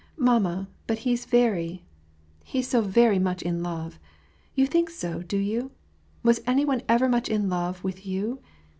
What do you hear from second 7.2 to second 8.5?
in love with you